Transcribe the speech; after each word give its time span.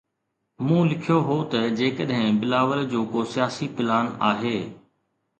مون 0.67 0.83
لکيو 0.91 1.17
هو 1.27 1.37
ته 1.51 1.59
جيڪڏهن 1.79 2.29
بلاول 2.41 2.81
جو 2.93 3.01
ڪو 3.11 3.21
سياسي 3.33 3.67
پلان 3.75 4.07
آهي. 4.31 4.55